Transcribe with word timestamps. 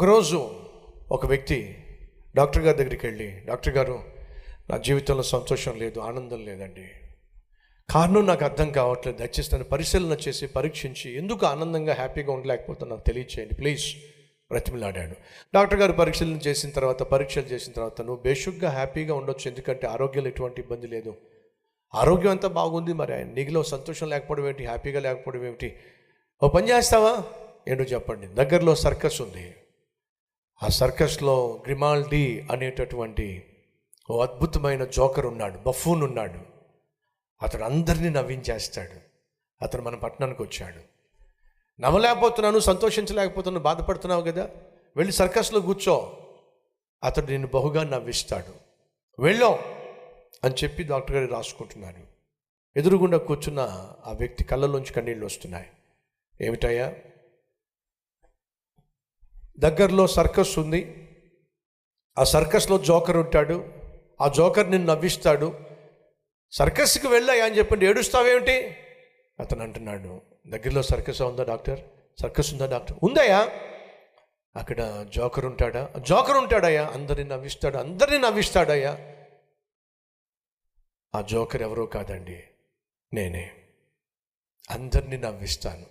ఒకరోజు 0.00 0.50
ఒక 1.10 1.26
వ్యక్తి 1.26 1.76
డాక్టర్ 2.36 2.62
గారి 2.62 2.78
దగ్గరికి 2.78 3.06
వెళ్ళి 3.06 3.40
డాక్టర్ 3.46 3.74
గారు 3.74 4.02
నా 4.70 4.76
జీవితంలో 4.76 5.22
సంతోషం 5.22 5.78
లేదు 5.78 6.00
ఆనందం 6.00 6.44
లేదండి. 6.44 6.88
కారణం 7.90 8.26
నాకు 8.26 8.44
అర్థం 8.44 8.72
కావట్లేదు. 8.72 9.18
దయచేసి 9.18 9.54
నన్ను 9.54 9.68
పరిశీలన 9.68 10.16
చేసి 10.28 10.46
పరీక్షించి 10.46 11.16
ఎందుకు 11.16 11.46
ఆనందంగా 11.46 11.94
హ్యాపీగా 11.94 12.32
ఉండలేకపోతే 12.32 12.86
నాకు 12.86 13.00
తెలియచేయండి 13.06 13.54
ప్లీజ్. 13.54 13.94
బ్రతిమిలాడాడు. 14.50 15.14
డాక్టర్ 15.54 15.80
గారు 15.80 15.92
పరీక్షలు 15.92 16.36
చేసిన 16.36 16.70
తర్వాత 16.70 17.02
పరీక్షలు 17.02 17.44
చేసిన 17.44 17.72
తర్వాత 17.72 18.02
నువ్వు 18.02 18.22
బేషుగ్గా 18.22 18.70
హ్యాపీగా 18.70 19.14
ఉండొచ్చు 19.14 19.50
ఎందుకంటే 19.50 19.86
ఆరోగ్యంలో 19.86 20.28
ఎటువంటి 20.28 20.60
ఇబ్బంది 20.60 20.86
లేదు. 20.86 21.16
ఆరోగ్యం 21.94 22.30
అంతా 22.30 22.48
బాగుంది 22.48 22.92
మరి? 22.92 23.14
ఆయన 23.14 23.26
నీకులో 23.26 23.62
సంతోషం 23.62 24.08
లేకపోవడం 24.08 24.48
ఏంటి 24.48 24.64
హ్యాపీగా 24.64 25.00
లేకపోవడం 25.00 25.46
ఏమిటి? 25.46 25.76
ఓ 26.42 26.48
పని 26.48 26.70
చేస్తావా? 26.70 27.24
ఏంటో 27.68 27.84
చెప్పండి. 27.84 28.26
దగ్గరలో 28.26 28.74
సర్కస్ 28.74 29.22
ఉంది. 29.22 29.54
ఆ 30.62 30.68
సర్కస్లో 30.68 31.62
గ్రిమాల్డీ 31.64 32.46
అనేటటువంటి 32.52 33.56
ఓ 34.10 34.22
అద్భుతమైన 34.22 34.84
జోకర్ 34.84 35.26
ఉన్నాడు 35.26 35.58
బఫూన్ 35.58 36.02
ఉన్నాడు. 36.02 36.38
అతడు 37.42 37.62
అందరినీ 37.62 38.08
నవ్వించేస్తాడు. 38.08 39.00
అతను 39.64 39.82
మన 39.82 39.94
పట్టణానికి 39.94 40.42
వచ్చాడు. 40.42 40.80
నవ్వలేకపోతున్నాను 41.80 42.58
సంతోషించలేకపోతున్నాను 42.58 43.62
బాధపడుతున్నావు 43.62 44.22
కదా? 44.22 44.50
వెళ్ళి 44.96 45.12
సర్కస్లో 45.12 45.60
కూర్చో. 45.60 46.16
అతడు 47.04 47.26
నిన్ను 47.26 47.48
బహుగా 47.54 47.84
నవ్విస్తాడు. 47.84 48.54
వెళ్ళాం 49.22 49.58
అని 50.44 50.54
చెప్పి 50.64 50.82
డాక్టర్ 50.82 51.16
గారు 51.16 51.32
రాసుకుంటున్నాడు 51.32 52.10
ఎదురుగుండా 52.78 53.18
కూర్చున్న 53.18 53.60
ఆ 54.06 54.12
వ్యక్తి 54.12 54.44
కళ్ళలోంచి 54.44 54.92
కన్నీళ్ళు 54.92 55.26
వస్తున్నాయి. 55.26 55.66
ఏమిటయ్యా? 56.40 56.94
దగ్గరలో 59.60 60.06
సర్కస్ 60.06 60.58
ఉంది. 60.58 61.08
ఆ 62.18 62.24
సర్కస్లో 62.24 62.78
జోకర్ 62.78 63.16
ఉంటాడు. 63.16 63.72
ఆ 64.20 64.28
జోకర్ 64.28 64.70
నిన్ను 64.70 64.94
నవ్విస్తాడు. 64.94 65.60
సర్కస్కి 66.50 67.08
వెళ్ళాయి 67.08 67.40
అని 67.40 67.58
చెప్పండి 67.58 67.86
ఏడుస్తావేమిటి? 67.86 68.76
అతను 69.40 69.62
అంటున్నాడు 69.62 70.20
దగ్గరలో 70.46 70.82
సర్కస్ 70.82 71.22
ఉందా 71.22 71.44
డాక్టర్? 71.44 71.80
సర్కస్ 72.20 72.52
ఉందా 72.52 72.66
డాక్టర్? 72.66 72.98
ఉందయ్యా. 73.02 73.48
అక్కడ 74.56 75.06
జోకర్ 75.10 75.46
ఉంటాడా? 75.46 75.90
జోకర్ 76.02 76.36
ఉంటాడయ్యా. 76.36 76.86
అందరిని 76.86 77.30
నవ్విస్తాడు 77.30 77.76
అందరినీ 77.76 78.18
నవ్విస్తాడయ్యా. 78.18 78.98
ఆ 81.14 81.20
జోకర్ 81.20 81.62
ఎవరో 81.62 81.86
కాదండి 81.86 82.44
నేనే. 83.12 83.50
అందరినీ 84.70 85.16
నవ్విస్తాను. 85.16 85.86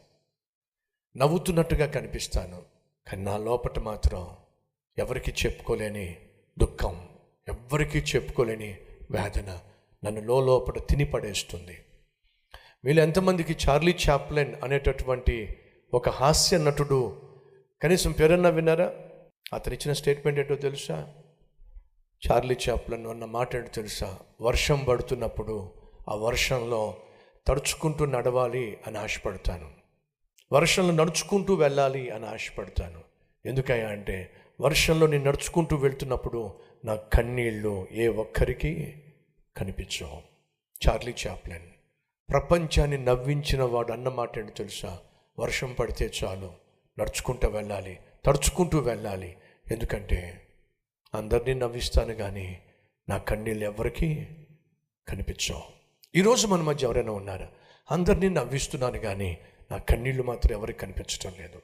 నవ్వుతున్నట్టుగా 1.17 1.85
కనిపిస్తాను. 1.85 2.68
కానీ 3.09 3.23
నా 3.23 3.37
లోపట 3.37 3.79
మాత్రం 3.79 4.27
ఎవరికి 4.97 5.31
చెప్పుకోలేని 5.31 6.17
దుఃఖం 6.59 7.09
ఎవ్వరికీ 7.47 7.99
చెప్పుకోలేని 7.99 8.77
వేదన 9.11 9.59
నన్ను 10.05 10.41
లోపల 10.41 10.79
తిని 10.79 11.05
పడేస్తుంది. 11.05 11.77
వీళ్ళు 12.83 13.01
ఎంతమందికి 13.01 13.55
చార్లీ 13.69 13.95
చాప్లెన్ 14.09 14.55
అనేటటువంటి 14.63 15.57
ఒక 15.93 16.09
హాస్య 16.09 16.57
నటుడు 16.57 17.21
కనీసం 17.83 18.11
పేరన్నా 18.11 18.49
విన్నారా? 18.49 18.93
అతను 19.53 19.73
ఇచ్చిన 19.73 19.93
స్టేట్మెంట్ 19.93 20.39
ఏంటో 20.39 20.55
తెలుసా? 20.55 21.13
చార్లీ 22.31 22.57
చాప్లన్ 22.69 23.07
అన్న 23.07 23.25
మాట 23.25 23.55
ఏంటో 23.55 23.67
తెలుసా? 23.67 24.19
వర్షం 24.41 24.85
పడుతున్నప్పుడు 24.89 25.73
ఆ 26.09 26.15
వర్షంలో 26.15 26.95
తడుచుకుంటూ 27.47 28.05
నడవాలి 28.05 28.77
అని 28.87 28.97
ఆశపడతాను. 28.97 29.78
వర్షంలో 30.51 31.05
నడుచుకుంటూ 31.05 31.53
వెళ్ళాలి 31.53 32.09
అని 32.09 32.25
ఆశపడతాను. 32.25 33.01
ఎందుకయ్యా 33.45 33.89
అంటే 33.89 34.31
వర్షంలో 34.61 35.07
నేను 35.07 35.23
నడుచుకుంటూ 35.23 35.75
వెళ్తున్నప్పుడు 35.75 36.59
నా 36.85 36.95
కన్నీళ్ళు 36.95 37.87
ఏ 37.91 38.07
ఒక్కరికి 38.07 39.03
కనిపించవు. 39.57 40.21
చార్లీ 40.87 41.13
చాప్లెన్ 41.27 41.69
ప్రపంచాన్ని 42.29 42.97
నవ్వించిన 42.97 43.63
వాడు 43.63 43.91
అన్నమాట 43.91 44.57
తెలుసా? 44.57 44.99
వర్షం 45.39 45.75
పడితే 45.79 46.11
చాలు 46.23 46.51
నడుచుకుంటూ 46.99 47.47
వెళ్ళాలి 47.47 47.99
తడుచుకుంటూ 48.25 48.79
వెళ్ళాలి. 48.79 49.37
ఎందుకంటే 49.71 50.47
అందరినీ 51.15 51.53
నవ్విస్తాను 51.53 52.13
కానీ 52.13 52.61
నా 53.09 53.17
కన్నీళ్ళు 53.17 53.65
ఎవరికి 53.65 54.27
కనిపించవు. 55.07 55.61
ఈరోజు 56.15 56.47
మన 56.47 56.61
మధ్య 56.61 56.85
ఎవరైనా 56.85 57.11
ఉన్నారా? 57.11 57.47
అందరినీ 57.91 58.29
నవ్విస్తున్నాను 58.29 58.99
కానీ 58.99 59.37
నా 59.71 59.77
కన్నీళ్ళు 59.77 60.23
మాత్రం 60.23 60.57
ఎవరికి 60.57 60.79
కనిపించటం 60.79 61.33
లేదు. 61.39 61.61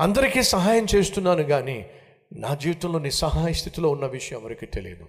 అందరికీ 0.00 0.42
సహాయం 0.42 0.86
చేస్తున్నాను 0.94 1.42
కానీ 1.42 1.90
నా 2.32 2.54
జీవితంలో 2.54 2.98
నిస్సహాయ 2.98 3.52
స్థితిలో 3.52 3.90
ఉన్న 3.90 4.06
విషయం 4.06 4.40
ఎవరికి 4.40 4.66
తెలియదు 4.66 5.08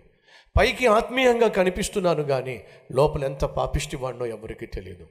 పైకి 0.58 0.88
ఆత్మీయంగా 0.88 1.48
కనిపిస్తున్నాను 1.48 2.24
కానీ 2.24 2.64
లోపల 2.92 3.24
ఎంత 3.24 3.46
పాపిష్టి 3.46 3.96
వాడినో 3.96 4.26
ఎవరికి 4.26 4.66
తెలియదు 4.66 5.08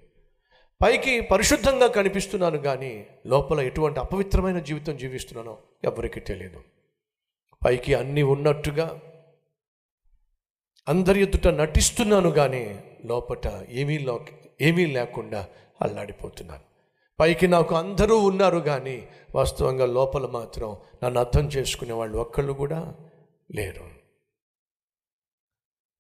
పైకి 0.83 1.21
పరిశుద్ధంగా 1.21 1.89
కనిపిస్తున్నాను 1.89 2.59
కానీ 2.59 3.07
లోపల 3.27 3.61
ఎటువంటి 3.61 4.01
అపవిత్రమైన 4.01 4.59
జీవితం 4.59 4.97
జీవిస్తున్నానో 4.97 5.59
ఎవరికి 5.85 6.21
తెలియదు 6.21 6.65
పైకి 7.65 7.95
అన్నీ 7.95 8.23
ఉన్నట్టుగా 8.23 9.01
అందరి 10.89 11.23
ఎదుట 11.23 11.47
నటిస్తున్నాను 11.49 12.31
కానీ 12.31 12.81
లోపట 13.05 13.67
ఏమీ 13.71 13.99
లో 13.99 14.27
ఏమీ 14.61 14.87
లేకుండా 14.87 15.49
అల్లాడిపోతున్నాను. 15.81 16.70
పైకి 17.21 17.47
నాకు 17.47 17.75
అందరూ 17.75 18.19
ఉన్నారు 18.19 18.59
కానీ 18.59 19.09
వాస్తవంగా 19.35 19.87
లోపల 19.87 20.27
మాత్రం 20.27 20.77
నన్ను 21.05 21.21
అర్థం 21.21 21.47
చేసుకునే 21.47 21.93
వాళ్ళు 21.93 22.19
ఒక్కళ్ళు 22.19 22.53
కూడా 22.53 22.95
లేరు. 23.51 23.91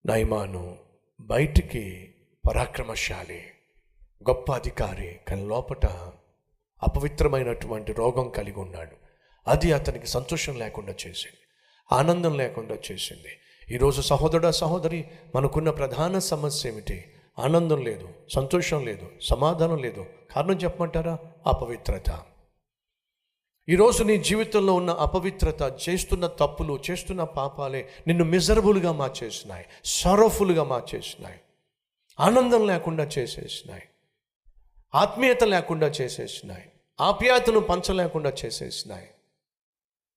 నైమాను 0.06 0.78
బయటికి 1.20 2.14
పరాక్రమశాలి 2.48 3.42
గొప్ప 4.31 4.53
అధికారి 4.53 5.20
కానీ 5.28 5.47
లోపట 5.47 5.86
అపవిత్రమైనటువంటి 6.82 7.92
రోగం 7.92 8.28
కలిగి 8.28 8.60
ఉన్నాడు. 8.60 8.97
అది 9.48 9.72
అతనికి 9.72 10.06
సంతోషం 10.06 10.58
లేకుండా 10.58 10.92
చేసింది 10.92 11.38
ఆనందం 11.92 12.37
లేకుండా 12.37 12.75
చేసింది. 12.92 13.38
ఈరోజు 13.75 14.00
సహోదరుడా 14.00 14.50
సహోదరి 14.50 15.04
మనకున్న 15.34 15.70
ప్రధాన 15.70 16.19
సమస్య 16.19 16.69
ఏమిటి? 16.69 17.04
ఆనందం 17.41 17.83
లేదు 17.83 18.09
సంతోషం 18.34 18.84
లేదు 18.84 19.11
సమాధానం 19.23 19.77
లేదు. 19.77 20.06
కారణం 20.31 20.55
చెప్పమంటారా? 20.55 21.19
అపవిత్రత. 21.47 22.23
ఈరోజు 23.69 24.05
నీ 24.05 24.19
జీవితంలో 24.19 24.75
ఉన్న 24.75 24.91
అపవిత్రత 24.91 25.79
చేస్తున్న 25.89 26.27
తప్పులు 26.27 26.81
చేస్తున్న 26.91 27.25
పాపాలే 27.25 27.89
నిన్ను 28.06 28.25
మిజరబుల్గా 28.25 28.93
మార్చేసినాయి 28.93 29.65
సరఫుల్గా 29.84 30.65
మార్చేసినాయి. 30.65 31.41
ఆనందం 32.21 32.67
లేకుండా 32.67 33.05
చేసేసినాయి. 33.05 33.83
ఆత్మీయత 34.95 35.45
లేకుండా 35.45 35.87
చేసేసినాయి. 35.87 36.73
ఆప్యాయతను 37.00 37.61
పంచలేకుండా 37.61 38.33
చేసేసినాయి. 38.45 39.11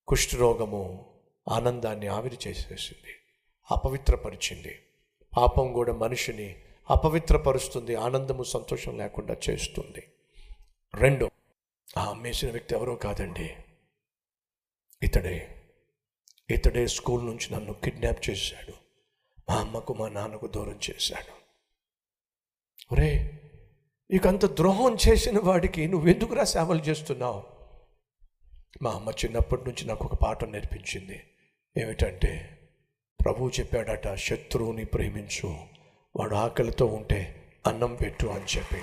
కుష్ఠరోగము 0.07 1.05
ఆనందాన్ని 1.49 2.07
ఆవిరి 2.07 2.37
చేసేసింది 2.47 3.15
అపవిత్రపరిచింది. 3.71 4.79
పాపం 5.37 5.73
కూడా 5.73 5.93
మనిషిని 5.93 6.55
అపవిత్రపరుస్తుంది 6.89 7.95
ఆనందము 7.95 8.43
సంతోషం 8.43 8.97
లేకుండా 8.97 9.35
చేస్తుంది. 9.49 10.07
రెండు 10.95 11.29
ఆ 11.97 12.05
అమ్మేసిన 12.05 12.51
వ్యక్తి 12.51 12.75
ఎవరో 12.75 12.95
కాదండి. 12.95 13.55
ఇతడే 15.03 15.61
ఇతడే 16.49 16.87
స్కూల్ 16.87 17.25
నుంచి 17.25 17.53
నన్ను 17.53 17.73
కిడ్నాప్ 17.73 18.29
చేశాడు. 18.29 18.73
మా 19.49 19.55
అమ్మకు 19.55 19.93
మా 19.93 20.09
నాన్నకు 20.09 20.47
దూరం 20.47 20.79
చేశాడు. 20.89 21.43
ఒరే 22.91 23.41
నీకు 24.11 24.27
అంత 24.27 24.45
ద్రోహం 24.45 24.97
చేసిన 25.09 25.39
వాడికి 25.39 25.87
నువ్వెందుకురా 25.87 26.43
సేవలు 26.43 26.81
చేస్తున్నావు? 26.81 27.43
మా 28.81 28.91
అమ్మ 28.91 29.09
చిన్నప్పటి 29.09 29.61
నుంచి 29.61 29.85
నాకు 29.85 30.05
ఒక 30.05 30.15
పాఠం 30.15 30.51
నేర్పించింది. 30.51 31.23
ఏమిటంటే 31.77 32.59
ప్రభువు 33.23 33.49
చెప్పాడట 33.59 34.15
శత్రువుని 34.15 34.85
ప్రేమించు 34.85 35.72
వాడు 36.15 36.35
ఆకలితో 36.35 36.85
ఉంటే 36.85 37.43
అన్నం 37.67 37.95
పెట్టు 37.95 38.27
అని 38.27 38.57
చెప్పి. 38.57 38.77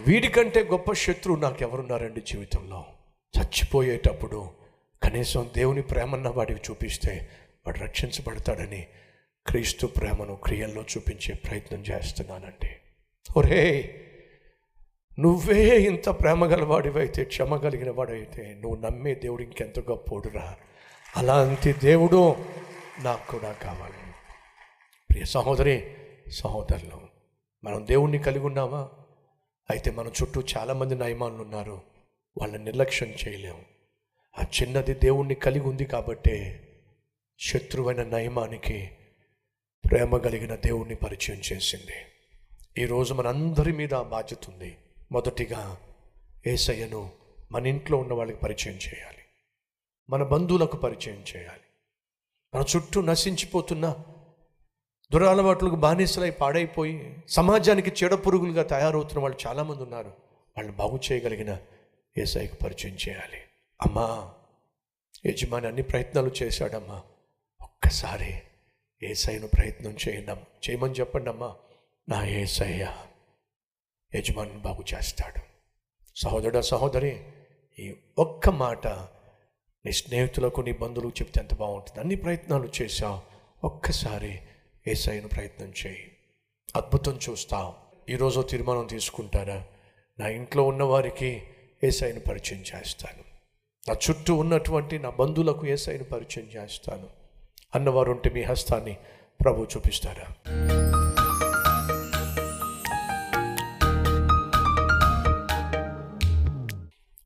వీడికంటే 0.00 0.64
గొప్ప 0.64 0.92
శత్రువు 0.92 1.38
నాకు 1.38 1.62
ఎవరున్నారండి 1.62 2.20
జీవితంలో? 2.20 2.84
చచ్చిపోయేటప్పుడు 3.38 4.50
కనీసం 5.02 5.50
దేవుని 5.56 5.82
ప్రేమన్న 5.82 6.28
వాడికి 6.28 6.60
చూపిస్తే 6.70 7.28
వాడు 7.66 7.78
రక్షించబడతాడని 7.78 8.86
క్రీస్తు 9.46 9.86
ప్రేమను 9.86 10.36
క్రియల్లో 10.36 10.82
చూపించే 10.82 11.34
ప్రయత్నం 11.34 11.80
చేస్తున్నానండి. 11.80 12.70
ఒరే 13.36 13.94
నువ్వే 15.18 15.76
ఇంత 15.76 16.08
ప్రేమ 16.08 16.44
గలవాడివైతే 16.44 17.24
క్షమ 17.24 17.56
కలిగిన 17.56 17.90
వాడైతే 17.90 18.54
నువ్వు 18.54 18.86
నమ్మే 18.86 19.14
దేవుడు 19.14 19.42
ఇంకెంత 19.42 19.80
గొప్పోడురా? 19.80 20.56
అలాంటి 21.16 21.72
దేవుడు 21.72 22.36
నాకు 23.02 23.32
కూడా 23.32 23.52
కావాలి. 23.52 24.07
ప్రియ 25.10 25.24
సహోదరి 25.24 25.96
సహోదరులు 26.30 27.08
మనం 27.64 27.86
దేవుణ్ణి 27.86 28.18
కలిగి 28.18 28.44
ఉన్నామా? 28.44 28.90
అయితే 29.70 29.90
మన 29.90 30.06
చుట్టూ 30.06 30.42
చాలామంది 30.56 30.94
నయమానులు 30.94 31.42
ఉన్నారు 31.42 31.82
వాళ్ళని 32.40 32.64
నిర్లక్ష్యం 32.64 33.08
చేయలేము. 33.08 33.64
ఆ 34.38 34.44
చిన్నది 34.62 34.94
దేవుణ్ణి 34.94 35.34
కలిగి 35.34 35.64
ఉంది 35.64 35.84
కాబట్టే 35.84 36.64
శత్రువైన 37.38 38.02
నయమానికి 38.02 38.90
ప్రేమ 39.90 40.16
కలిగిన 40.16 40.54
దేవుణ్ణి 40.54 40.94
పరిచయం 40.94 41.40
చేసింది. 41.52 41.92
ఈరోజు 42.82 43.14
మనందరి 43.14 43.72
మీద 43.72 43.90
బాధ్యత 43.90 44.50
ఉంది. 44.50 44.76
మొదటిగా 45.12 45.80
ఏసయ్యను 46.46 47.10
మన 47.52 47.66
ఇంట్లో 47.66 47.98
ఉన్న 47.98 48.12
వాళ్ళకి 48.12 48.38
పరిచయం 48.38 48.74
చేయాలి. 48.74 49.18
మన 50.10 50.22
బంధువులకు 50.22 50.76
పరిచయం 50.76 51.24
చేయాలి. 51.36 51.60
మన 52.54 52.64
చుట్టూ 52.76 53.00
నశించిపోతున్న 53.00 54.04
దురలవాట్లకు 55.12 55.74
బానిసలై 55.74 56.30
పాడైపోయి 56.30 57.16
సమాజానికి 57.28 58.04
చెడ 58.04 58.14
పురుగులుగా 58.14 58.62
తయారవుతున్న 58.62 59.22
వాళ్ళు 59.22 59.38
చాలామంది 59.46 59.82
ఉన్నారు. 59.82 60.08
వాళ్ళు 60.56 60.72
బాగు 60.72 61.00
చేయగలిగిన 61.12 61.58
ఏసైకి 62.18 62.56
పరిచయం 62.56 62.96
చేయాలి. 63.08 63.38
అమ్మా 63.82 64.32
యజమాని 65.26 65.66
అన్ని 65.66 65.82
ప్రయత్నాలు 65.82 66.30
చేశాడమ్మా. 66.42 67.02
ఒక్కసారి 67.62 68.42
ఏసైను 69.02 69.48
ప్రయత్నం 69.48 69.96
చేయండి 70.08 70.30
చేయమని 70.30 70.92
చెప్పండి 70.92 71.30
అమ్మా. 71.30 71.56
నా 72.08 72.26
ఏసయ్య 72.26 72.92
యజమాని 74.14 74.52
బాగు 74.52 74.84
చేస్తాడు. 74.94 75.40
సహోదరుడా 76.16 76.60
సహోదరి 76.60 77.24
ఈ 77.78 77.96
ఒక్క 78.18 78.50
మాట 78.50 78.86
నీ 79.86 79.92
స్నేహితులకు 79.92 80.60
నీ 80.60 80.72
బంధువులకు 80.72 81.22
చెప్తే 81.22 81.40
ఎంత 81.40 81.54
బాగుంటుంది? 81.54 82.00
అన్ని 82.00 82.16
ప్రయత్నాలు 82.16 82.68
చేశావు. 82.82 83.20
ఒక్కసారి 83.64 84.40
ఏసైను 84.86 85.28
ప్రయత్నం 85.28 85.72
చేయి. 85.86 86.12
అద్భుతం 86.76 87.18
చూస్తావు 87.30 87.72
ఈరోజు 88.10 88.40
తీర్మానం 88.40 88.86
తీసుకుంటారా? 88.86 89.64
నా 90.20 90.28
ఇంట్లో 90.28 90.62
ఉన్నవారికి 90.62 91.42
ఏసైను 91.84 92.20
పరిచయం 92.20 92.60
చేస్తాను. 92.60 93.24
నా 93.88 93.96
చుట్టూ 94.10 94.34
ఉన్నటువంటి 94.34 94.98
నా 94.98 95.10
బంధువులకు 95.10 95.66
ఏసైను 95.66 96.04
పరిచయం 96.04 96.46
చేస్తాను. 96.56 97.06
అన్నవారు 97.74 98.10
ఉంటే 98.10 98.30
మీ 98.30 98.42
హస్తాన్ని 98.42 98.96
ప్రభు 99.40 99.66
చూపిస్తారా? 99.76 100.52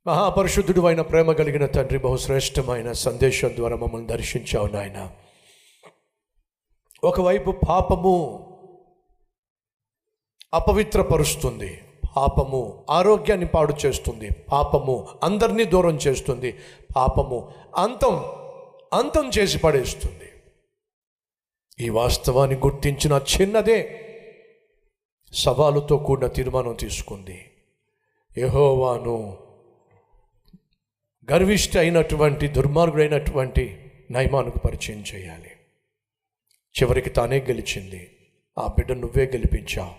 మహాపరిశుద్ధుడు 0.07 0.81
అయిన 0.81 1.01
ప్రేమ 1.01 1.33
కలిగిన 1.33 1.67
తండ్రి 1.67 1.99
బహుశ్రేష్టమైన 1.99 2.93
సందేశం 2.93 3.57
ద్వారా 3.57 3.77
మమ్మల్ని 3.77 4.09
దర్శించావు 4.09 4.67
నాయన. 4.67 5.11
ఒకవైపు 7.05 7.51
పాపము 7.69 8.15
అపవిత్రపరుస్తుంది 10.55 11.83
పాపము 12.17 12.87
ఆరోగ్యాన్ని 12.91 13.47
పాడు 13.47 13.75
చేస్తుంది 13.87 14.31
పాపము 14.53 15.09
అందరినీ 15.23 15.65
దూరం 15.65 15.97
చేస్తుంది 15.97 16.59
పాపము 16.97 17.53
అంతం 17.77 18.17
అంతం 18.93 19.31
చేసి 19.39 19.59
పడేస్తుంది. 19.59 20.29
ఈ 21.85 21.89
వాస్తవాన్ని 21.89 22.57
గుర్తించిన 22.57 23.21
చిన్నదే 23.33 23.79
సవాలుతో 25.33 25.97
కూడిన 25.97 26.27
తీర్మానం 26.27 26.75
తీసుకుంది. 26.75 27.51
యహోవాను 28.39 29.39
గర్విష్ట 31.33 31.77
అయినటువంటి 31.77 32.49
దుర్మార్గుడైనటువంటి 32.49 33.93
నయమానుకు 34.11 34.59
పరిచయం 34.59 35.05
చేయాలి. 35.15 35.51
చివరికి 36.75 37.11
తానే 37.11 37.39
గెలిచింది. 37.41 38.11
ఆ 38.59 38.67
బిడ్డ 38.67 38.93
నువ్వే 38.93 39.25
గెలిపించావు 39.27 39.91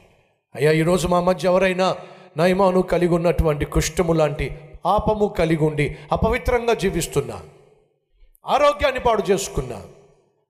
అయ్యా 0.56 0.72
ఈరోజు 0.72 1.08
మా 1.08 1.22
మధ్య 1.22 1.48
ఎవరైనా 1.48 1.98
నయమాను 2.38 2.82
కలిగి 2.82 3.14
ఉన్నటువంటి 3.14 3.66
కుష్టము 3.66 4.14
లాంటి 4.14 4.52
పాపము 4.86 5.36
కలిగి 5.40 5.64
ఉండి 5.64 5.96
అపవిత్రంగా 6.12 6.74
జీవిస్తున్నా. 6.74 7.42
ఆరోగ్యాన్ని 8.46 9.00
పాడు 9.00 9.24
చేసుకున్నా. 9.32 9.82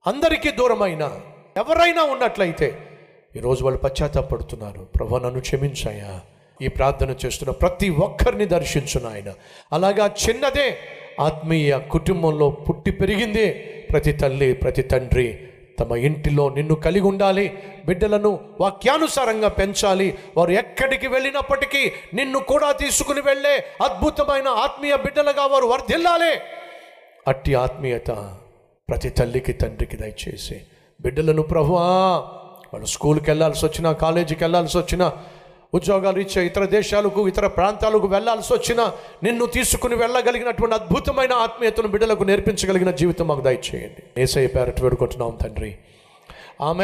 అందరికీ 0.08 0.52
దూరమైన 0.52 1.22
ఎవరైనా 1.58 2.04
ఉన్నట్లయితే 2.04 2.78
ఈరోజు 3.36 3.64
వాళ్ళు 3.64 3.80
పశ్చాత్తాపడుతున్నారు. 3.80 4.80
ప్రభు 4.80 5.18
నన్ను 5.18 5.40
క్షమించాయా 5.40 6.22
ఈ 6.62 6.68
ప్రార్థన 6.68 7.16
చేస్తున్న 7.26 7.52
ప్రతి 7.52 7.90
ఒక్కరిని 7.90 8.46
దర్శించు 8.46 9.08
ఆయన. 9.08 9.34
అలాగా 9.72 10.06
చిన్నదే 10.08 10.78
ఆత్మీయ 11.20 11.80
కుటుంబంలో 11.92 12.50
పుట్టి 12.50 12.92
పెరిగిందే 12.92 13.48
ప్రతి 13.92 14.14
తల్లి 14.14 14.54
ప్రతి 14.54 14.82
తండ్రి 14.82 15.48
తమ 15.84 15.96
ఇంటిలో 15.96 16.50
నిన్ను 16.50 16.76
కలిగి 16.76 17.06
ఉండాలి. 17.06 17.60
బిడ్డలను 17.86 18.40
వాక్యానుసారంగా 18.62 19.48
పెంచాలి. 19.48 20.18
వారు 20.38 20.52
ఎక్కడికి 20.52 21.08
వెళ్ళినప్పటికీ 21.08 21.92
నిన్ను 22.14 22.40
కూడా 22.40 22.72
తీసుకుని 22.72 23.22
వెళ్ళే 23.22 23.66
అద్భుతమైన 23.84 24.48
ఆత్మీయ 24.48 24.96
బిడ్డలుగా 24.96 25.46
వారు 25.46 25.66
వర్ధిల్లాలి. 25.66 26.42
అట్టి 27.28 27.56
ఆత్మీయత 27.56 28.08
ప్రతి 28.90 29.10
తల్లికి 29.10 29.54
తండ్రికి 29.54 29.98
దయచేసి. 29.98 30.62
బిడ్డలను 31.02 31.42
ప్రభువా 31.42 31.82
వాళ్ళు 32.74 32.86
స్కూల్కి 32.86 33.30
వెళ్ళాల్సి 33.30 33.66
వచ్చినా 33.66 33.92
కాలేజీకి 33.92 34.44
వెళ్ళాల్సి 34.44 34.78
వచ్చినా 34.78 35.14
ఉద్యోగాలు 35.76 36.20
ఇచ్చే 36.20 36.46
ఇతర 36.46 36.64
దేశాలకు 36.66 37.28
ఇతర 37.28 37.48
ప్రాంతాలకు 37.48 38.08
వెళ్ళాల్సి 38.08 38.54
వచ్చిన 38.54 38.82
నిన్ను 39.24 39.46
తీసుకుని 39.46 39.96
వెళ్ళగలిగినటువంటి 39.96 40.76
అద్భుతమైన 40.76 41.34
ఆత్మీయతను 41.34 41.88
బిడ్డలకు 41.88 42.24
నేర్పించగలిగిన 42.24 42.92
జీవితం 42.92 43.28
మాకు 43.28 43.42
దయచేయండి. 43.42 44.22
ఏసయ్య 44.22 44.48
పేరట 44.48 44.82
వేడుకుంటున్నాం 44.82 45.38
తండ్రి. 45.44 45.72
ఆమె 46.62 46.82